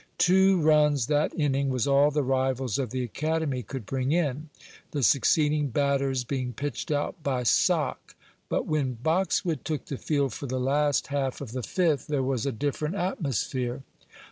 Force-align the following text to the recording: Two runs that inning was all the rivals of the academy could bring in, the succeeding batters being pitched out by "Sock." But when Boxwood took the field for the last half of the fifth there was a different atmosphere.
Two 0.17 0.59
runs 0.59 1.05
that 1.05 1.31
inning 1.39 1.69
was 1.69 1.85
all 1.85 2.09
the 2.09 2.23
rivals 2.23 2.79
of 2.79 2.89
the 2.89 3.03
academy 3.03 3.61
could 3.61 3.85
bring 3.85 4.11
in, 4.11 4.49
the 4.89 5.03
succeeding 5.03 5.67
batters 5.67 6.23
being 6.23 6.53
pitched 6.53 6.89
out 6.89 7.21
by 7.21 7.43
"Sock." 7.43 8.15
But 8.49 8.65
when 8.65 8.93
Boxwood 8.95 9.63
took 9.63 9.85
the 9.85 9.99
field 9.99 10.33
for 10.33 10.47
the 10.47 10.59
last 10.59 11.05
half 11.13 11.39
of 11.39 11.51
the 11.51 11.61
fifth 11.61 12.07
there 12.07 12.23
was 12.23 12.47
a 12.47 12.51
different 12.51 12.95
atmosphere. 12.95 13.83